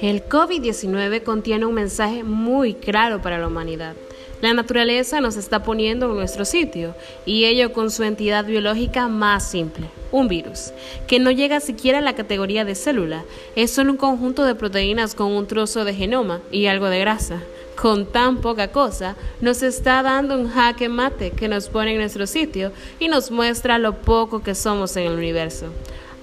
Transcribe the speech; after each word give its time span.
El 0.00 0.24
COVID-19 0.28 1.24
contiene 1.24 1.66
un 1.66 1.74
mensaje 1.74 2.22
muy 2.22 2.74
claro 2.74 3.20
para 3.20 3.38
la 3.38 3.48
humanidad. 3.48 3.96
La 4.40 4.54
naturaleza 4.54 5.20
nos 5.20 5.36
está 5.36 5.64
poniendo 5.64 6.06
en 6.06 6.14
nuestro 6.14 6.44
sitio, 6.44 6.94
y 7.26 7.46
ello 7.46 7.72
con 7.72 7.90
su 7.90 8.04
entidad 8.04 8.44
biológica 8.44 9.08
más 9.08 9.50
simple, 9.50 9.86
un 10.12 10.28
virus, 10.28 10.72
que 11.08 11.18
no 11.18 11.32
llega 11.32 11.58
siquiera 11.58 11.98
a 11.98 12.02
la 12.02 12.14
categoría 12.14 12.64
de 12.64 12.76
célula, 12.76 13.24
es 13.56 13.72
solo 13.72 13.90
un 13.90 13.96
conjunto 13.96 14.44
de 14.44 14.54
proteínas 14.54 15.16
con 15.16 15.32
un 15.32 15.48
trozo 15.48 15.84
de 15.84 15.94
genoma 15.94 16.42
y 16.52 16.66
algo 16.66 16.86
de 16.86 17.00
grasa. 17.00 17.42
Con 17.74 18.06
tan 18.06 18.40
poca 18.40 18.68
cosa, 18.68 19.16
nos 19.40 19.64
está 19.64 20.04
dando 20.04 20.38
un 20.38 20.48
jaque 20.48 20.88
mate 20.88 21.32
que 21.32 21.48
nos 21.48 21.68
pone 21.68 21.92
en 21.92 21.98
nuestro 21.98 22.28
sitio 22.28 22.70
y 23.00 23.08
nos 23.08 23.32
muestra 23.32 23.78
lo 23.78 23.94
poco 23.94 24.44
que 24.44 24.54
somos 24.54 24.96
en 24.96 25.08
el 25.08 25.14
universo. 25.14 25.66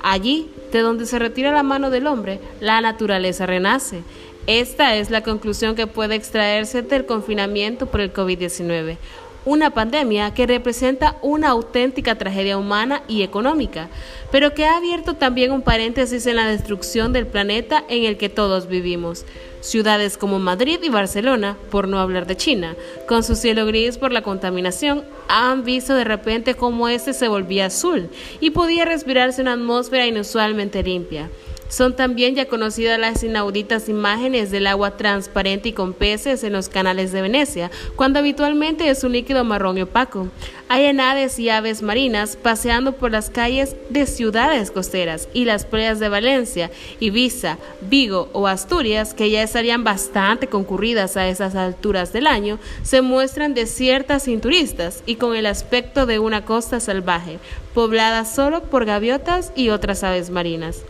Allí, 0.07 0.51
de 0.71 0.81
donde 0.81 1.07
se 1.07 1.17
retira 1.17 1.51
la 1.51 1.63
mano 1.63 1.89
del 1.89 2.05
hombre, 2.05 2.39
la 2.59 2.79
naturaleza 2.79 3.47
renace. 3.47 4.03
Esta 4.45 4.95
es 4.97 5.09
la 5.09 5.23
conclusión 5.23 5.73
que 5.73 5.87
puede 5.87 6.13
extraerse 6.13 6.83
del 6.83 7.07
confinamiento 7.07 7.87
por 7.87 8.01
el 8.01 8.13
COVID-19 8.13 8.97
una 9.45 9.69
pandemia 9.69 10.33
que 10.33 10.47
representa 10.47 11.17
una 11.21 11.49
auténtica 11.49 12.15
tragedia 12.15 12.57
humana 12.57 13.03
y 13.07 13.21
económica, 13.21 13.89
pero 14.31 14.53
que 14.53 14.65
ha 14.65 14.77
abierto 14.77 15.13
también 15.13 15.51
un 15.51 15.61
paréntesis 15.61 16.25
en 16.25 16.35
la 16.37 16.47
destrucción 16.47 17.13
del 17.13 17.27
planeta 17.27 17.83
en 17.87 18.05
el 18.05 18.17
que 18.17 18.29
todos 18.29 18.67
vivimos. 18.67 19.25
Ciudades 19.61 20.17
como 20.17 20.37
Madrid 20.37 20.79
y 20.83 20.89
Barcelona, 20.89 21.57
por 21.71 21.87
no 21.87 21.99
hablar 21.99 22.27
de 22.27 22.37
China, 22.37 22.75
con 23.07 23.23
su 23.23 23.35
cielo 23.35 23.65
gris 23.65 23.97
por 23.97 24.11
la 24.11 24.21
contaminación, 24.21 25.03
han 25.27 25.63
visto 25.63 25.95
de 25.95 26.03
repente 26.03 26.53
cómo 26.53 26.87
este 26.87 27.13
se 27.13 27.27
volvía 27.27 27.67
azul 27.67 28.09
y 28.39 28.51
podía 28.51 28.85
respirarse 28.85 29.41
una 29.41 29.53
atmósfera 29.53 30.05
inusualmente 30.05 30.83
limpia. 30.83 31.29
Son 31.67 31.95
también 31.95 32.35
ya 32.35 32.47
conocidas 32.47 32.99
las 32.99 33.23
inauditas 33.23 33.89
imágenes 33.89 34.51
del 34.51 34.67
agua 34.67 34.97
transparente 34.97 35.69
y 35.69 35.73
con 35.73 35.93
peces 35.93 36.43
en 36.43 36.53
los 36.53 36.69
canales 36.69 37.11
de 37.11 37.21
Venecia, 37.21 37.71
cuando 37.95 38.19
habitualmente 38.19 38.89
es 38.89 39.03
un 39.03 39.13
líquido 39.13 39.43
marrón 39.43 39.77
y 39.77 39.81
opaco. 39.81 40.27
Hay 40.67 40.85
enades 40.85 41.37
y 41.39 41.49
aves 41.49 41.81
marinas 41.81 42.35
paseando 42.35 42.93
por 42.93 43.11
las 43.11 43.29
calles 43.29 43.75
de 43.89 44.05
ciudades 44.05 44.71
costeras 44.71 45.27
y 45.33 45.45
las 45.45 45.65
playas 45.65 45.99
de 45.99 46.09
Valencia, 46.09 46.71
Ibiza, 46.99 47.57
Vigo 47.81 48.29
o 48.33 48.47
Asturias, 48.47 49.13
que 49.13 49.29
ya 49.29 49.43
estarían 49.43 49.83
bastante 49.83 50.47
concurridas 50.47 51.17
a 51.17 51.27
esas 51.27 51.55
alturas 51.55 52.13
del 52.13 52.27
año, 52.27 52.59
se 52.83 53.01
muestran 53.01 53.53
desiertas 53.53 54.23
sin 54.23 54.41
turistas 54.41 55.03
y 55.05 55.15
con 55.15 55.35
el 55.35 55.45
aspecto 55.45 56.05
de 56.05 56.19
una 56.19 56.45
costa 56.45 56.79
salvaje, 56.79 57.39
poblada 57.73 58.25
solo 58.25 58.63
por 58.63 58.85
gaviotas 58.85 59.51
y 59.55 59.69
otras 59.69 60.03
aves 60.03 60.29
marinas. 60.29 60.83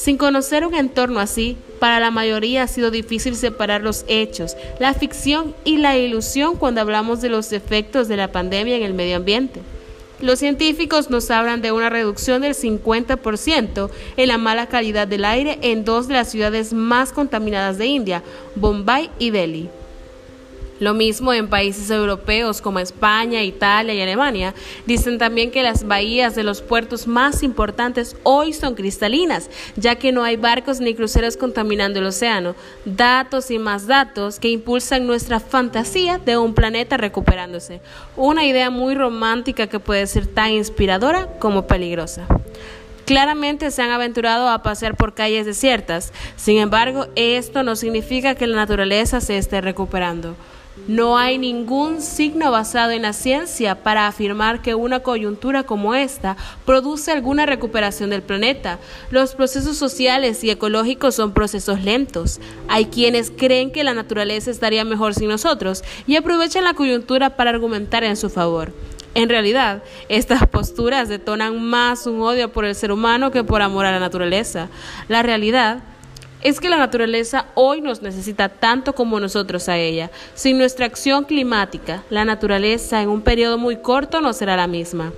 Sin 0.00 0.16
conocer 0.16 0.66
un 0.66 0.74
entorno 0.74 1.20
así, 1.20 1.58
para 1.78 2.00
la 2.00 2.10
mayoría 2.10 2.62
ha 2.62 2.68
sido 2.68 2.90
difícil 2.90 3.36
separar 3.36 3.82
los 3.82 4.06
hechos, 4.08 4.56
la 4.78 4.94
ficción 4.94 5.54
y 5.62 5.76
la 5.76 5.98
ilusión 5.98 6.56
cuando 6.56 6.80
hablamos 6.80 7.20
de 7.20 7.28
los 7.28 7.52
efectos 7.52 8.08
de 8.08 8.16
la 8.16 8.32
pandemia 8.32 8.76
en 8.76 8.82
el 8.82 8.94
medio 8.94 9.16
ambiente. 9.16 9.60
Los 10.22 10.38
científicos 10.38 11.10
nos 11.10 11.30
hablan 11.30 11.60
de 11.60 11.72
una 11.72 11.90
reducción 11.90 12.40
del 12.40 12.54
50% 12.54 13.90
en 14.16 14.28
la 14.28 14.38
mala 14.38 14.68
calidad 14.68 15.06
del 15.06 15.26
aire 15.26 15.58
en 15.60 15.84
dos 15.84 16.08
de 16.08 16.14
las 16.14 16.30
ciudades 16.30 16.72
más 16.72 17.12
contaminadas 17.12 17.76
de 17.76 17.84
India, 17.84 18.22
Bombay 18.54 19.10
y 19.18 19.28
Delhi. 19.28 19.68
Lo 20.80 20.94
mismo 20.94 21.34
en 21.34 21.48
países 21.48 21.90
europeos 21.90 22.62
como 22.62 22.78
España, 22.78 23.42
Italia 23.42 23.92
y 23.92 24.00
Alemania. 24.00 24.54
Dicen 24.86 25.18
también 25.18 25.50
que 25.50 25.62
las 25.62 25.86
bahías 25.86 26.34
de 26.34 26.42
los 26.42 26.62
puertos 26.62 27.06
más 27.06 27.42
importantes 27.42 28.16
hoy 28.22 28.54
son 28.54 28.74
cristalinas, 28.74 29.50
ya 29.76 29.96
que 29.96 30.10
no 30.10 30.24
hay 30.24 30.36
barcos 30.36 30.80
ni 30.80 30.94
cruceros 30.94 31.36
contaminando 31.36 31.98
el 31.98 32.06
océano. 32.06 32.54
Datos 32.86 33.50
y 33.50 33.58
más 33.58 33.86
datos 33.86 34.40
que 34.40 34.48
impulsan 34.48 35.06
nuestra 35.06 35.38
fantasía 35.38 36.16
de 36.16 36.38
un 36.38 36.54
planeta 36.54 36.96
recuperándose. 36.96 37.82
Una 38.16 38.46
idea 38.46 38.70
muy 38.70 38.94
romántica 38.94 39.66
que 39.66 39.80
puede 39.80 40.06
ser 40.06 40.26
tan 40.26 40.52
inspiradora 40.52 41.26
como 41.38 41.66
peligrosa. 41.66 42.26
Claramente 43.04 43.70
se 43.70 43.82
han 43.82 43.90
aventurado 43.90 44.48
a 44.48 44.62
pasear 44.62 44.96
por 44.96 45.14
calles 45.14 45.44
desiertas, 45.44 46.12
sin 46.36 46.58
embargo, 46.58 47.06
esto 47.16 47.64
no 47.64 47.74
significa 47.74 48.36
que 48.36 48.46
la 48.46 48.56
naturaleza 48.56 49.20
se 49.20 49.36
esté 49.36 49.60
recuperando. 49.60 50.36
No 50.88 51.18
hay 51.18 51.38
ningún 51.38 52.00
signo 52.00 52.50
basado 52.50 52.90
en 52.90 53.02
la 53.02 53.12
ciencia 53.12 53.82
para 53.82 54.06
afirmar 54.06 54.62
que 54.62 54.74
una 54.74 55.00
coyuntura 55.00 55.62
como 55.62 55.94
esta 55.94 56.36
produce 56.66 57.12
alguna 57.12 57.46
recuperación 57.46 58.10
del 58.10 58.22
planeta. 58.22 58.78
Los 59.10 59.34
procesos 59.34 59.76
sociales 59.76 60.42
y 60.42 60.50
ecológicos 60.50 61.14
son 61.14 61.32
procesos 61.32 61.82
lentos. 61.82 62.40
Hay 62.68 62.86
quienes 62.86 63.30
creen 63.30 63.70
que 63.70 63.84
la 63.84 63.94
naturaleza 63.94 64.50
estaría 64.50 64.84
mejor 64.84 65.14
sin 65.14 65.28
nosotros 65.28 65.84
y 66.06 66.16
aprovechan 66.16 66.64
la 66.64 66.74
coyuntura 66.74 67.36
para 67.36 67.50
argumentar 67.50 68.02
en 68.02 68.16
su 68.16 68.30
favor. 68.30 68.72
En 69.14 69.28
realidad, 69.28 69.82
estas 70.08 70.46
posturas 70.46 71.08
detonan 71.08 71.60
más 71.60 72.06
un 72.06 72.20
odio 72.20 72.52
por 72.52 72.64
el 72.64 72.76
ser 72.76 72.92
humano 72.92 73.32
que 73.32 73.42
por 73.42 73.60
amor 73.60 73.84
a 73.86 73.90
la 73.90 73.98
naturaleza. 73.98 74.68
La 75.08 75.22
realidad 75.22 75.82
es 76.42 76.60
que 76.60 76.68
la 76.68 76.78
naturaleza 76.78 77.46
hoy 77.54 77.80
nos 77.80 78.02
necesita 78.02 78.48
tanto 78.48 78.94
como 78.94 79.20
nosotros 79.20 79.68
a 79.68 79.78
ella. 79.78 80.10
Sin 80.34 80.58
nuestra 80.58 80.86
acción 80.86 81.24
climática, 81.24 82.02
la 82.10 82.24
naturaleza 82.24 83.02
en 83.02 83.08
un 83.08 83.22
periodo 83.22 83.58
muy 83.58 83.76
corto 83.76 84.20
no 84.20 84.32
será 84.32 84.56
la 84.56 84.66
misma. 84.66 85.12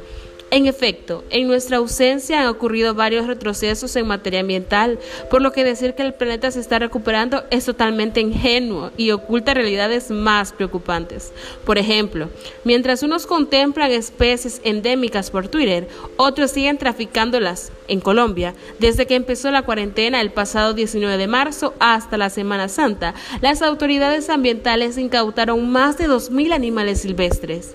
En 0.53 0.67
efecto, 0.67 1.25
en 1.31 1.47
nuestra 1.47 1.79
ausencia 1.79 2.43
han 2.43 2.47
ocurrido 2.47 2.93
varios 2.93 3.27
retrocesos 3.27 3.97
en 3.97 4.07
materia 4.07 4.41
ambiental, 4.41 4.99
por 5.31 5.41
lo 5.41 5.51
que 5.51 5.65
decir 5.65 5.95
que 5.95 6.03
el 6.03 6.13
planeta 6.13 6.51
se 6.51 6.61
está 6.61 6.79
recuperando 6.79 7.45
es 7.51 7.65
totalmente 7.65 8.21
ingenuo 8.21 8.91
y 8.99 9.13
oculta 9.13 9.55
realidades 9.55 10.11
más 10.11 10.53
preocupantes. 10.53 11.33
Por 11.65 11.79
ejemplo, 11.79 12.29
mientras 12.65 13.03
unos 13.03 13.27
contemplan 13.27 13.93
especies 13.93 14.61
endémicas 14.63 15.31
por 15.31 15.49
Twitter, 15.49 15.89
otros 16.19 16.51
siguen 16.51 16.77
traficándolas 16.77 17.73
en 17.89 18.01
Colombia. 18.01 18.55
Desde 18.79 19.07
que 19.07 19.15
empezó 19.15 19.51
la 19.51 19.63
cuarentena 19.63 20.21
el 20.21 20.33
pasado 20.33 20.75
19 20.75 21.17
de 21.17 21.29
marzo 21.29 21.73
hasta 21.79 22.19
la 22.19 22.29
Semana 22.29 22.69
Santa, 22.69 23.15
las 23.41 23.63
autoridades 23.63 24.29
ambientales 24.29 24.99
incautaron 24.99 25.71
más 25.71 25.97
de 25.97 26.11
2.000 26.11 26.53
animales 26.53 27.01
silvestres 27.01 27.75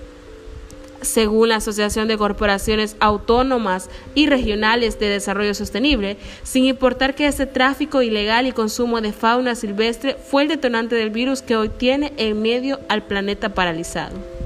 según 1.02 1.50
la 1.50 1.58
Asociación 1.58 2.08
de 2.08 2.18
Corporaciones 2.18 2.96
Autónomas 3.00 3.90
y 4.16 4.28
Regionales 4.28 5.00
de 5.00 5.10
Desarrollo 5.10 5.54
Sostenible, 5.54 6.18
sin 6.44 6.66
importar 6.66 7.16
que 7.16 7.28
ese 7.28 7.46
tráfico 7.46 8.02
ilegal 8.02 8.48
y 8.48 8.52
consumo 8.52 9.02
de 9.02 9.14
fauna 9.14 9.56
silvestre 9.56 10.16
fue 10.16 10.44
el 10.44 10.48
detonante 10.48 10.96
del 10.96 11.10
virus 11.10 11.42
que 11.42 11.56
hoy 11.56 11.70
tiene 11.70 12.14
en 12.18 12.42
medio 12.42 12.80
al 12.90 13.04
planeta 13.04 13.50
paralizado. 13.50 14.37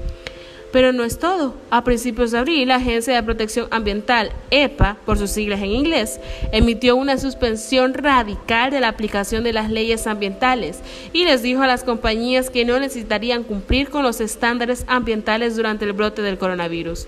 Pero 0.72 0.92
no 0.92 1.04
es 1.04 1.18
todo. 1.18 1.54
A 1.70 1.84
principios 1.84 2.30
de 2.30 2.38
abril, 2.38 2.68
la 2.68 2.76
Agencia 2.76 3.14
de 3.14 3.22
Protección 3.22 3.68
Ambiental, 3.70 4.32
EPA, 4.50 4.96
por 5.04 5.18
sus 5.18 5.30
siglas 5.30 5.60
en 5.60 5.70
inglés, 5.70 6.18
emitió 6.50 6.96
una 6.96 7.18
suspensión 7.18 7.92
radical 7.92 8.70
de 8.70 8.80
la 8.80 8.88
aplicación 8.88 9.44
de 9.44 9.52
las 9.52 9.70
leyes 9.70 10.06
ambientales 10.06 10.80
y 11.12 11.24
les 11.24 11.42
dijo 11.42 11.62
a 11.62 11.66
las 11.66 11.84
compañías 11.84 12.48
que 12.48 12.64
no 12.64 12.80
necesitarían 12.80 13.44
cumplir 13.44 13.90
con 13.90 14.02
los 14.02 14.20
estándares 14.20 14.84
ambientales 14.88 15.56
durante 15.56 15.84
el 15.84 15.92
brote 15.92 16.22
del 16.22 16.38
coronavirus. 16.38 17.06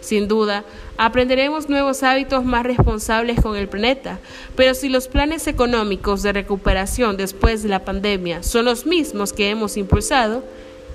Sin 0.00 0.28
duda, 0.28 0.62
aprenderemos 0.98 1.68
nuevos 1.68 2.02
hábitos 2.02 2.44
más 2.44 2.64
responsables 2.64 3.40
con 3.40 3.56
el 3.56 3.66
planeta, 3.66 4.20
pero 4.54 4.74
si 4.74 4.88
los 4.88 5.08
planes 5.08 5.46
económicos 5.46 6.22
de 6.22 6.32
recuperación 6.32 7.16
después 7.16 7.62
de 7.62 7.70
la 7.70 7.84
pandemia 7.84 8.42
son 8.42 8.66
los 8.66 8.86
mismos 8.86 9.32
que 9.32 9.50
hemos 9.50 9.76
impulsado, 9.76 10.44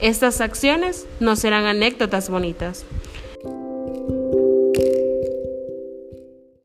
estas 0.01 0.41
acciones 0.41 1.05
no 1.19 1.35
serán 1.35 1.65
anécdotas 1.65 2.29
bonitas. 2.29 2.85